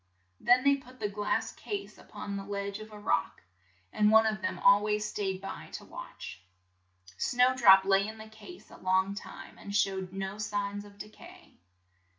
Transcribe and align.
Then 0.39 0.63
they 0.63 0.77
put 0.77 0.99
the 0.99 1.07
glass 1.07 1.51
case 1.51 1.99
up 1.99 2.15
on 2.15 2.35
the 2.35 2.43
ledge 2.43 2.79
of 2.79 2.91
a 2.91 2.97
rock, 2.97 3.43
and 3.93 4.09
one 4.09 4.25
of 4.25 4.41
them 4.41 4.57
al 4.57 4.81
ways 4.81 5.05
stayed 5.05 5.39
by 5.41 5.65
it 5.65 5.73
to 5.73 5.85
watch. 5.85 6.41
Snow 7.17 7.53
drop 7.55 7.85
lay 7.85 8.07
in 8.07 8.17
the 8.17 8.27
case 8.27 8.71
a 8.71 8.77
long 8.77 9.13
time 9.13 9.59
and 9.59 9.75
showed 9.75 10.11
no 10.11 10.39
signs 10.39 10.85
of 10.85 10.97
de 10.97 11.09
cay. 11.09 11.59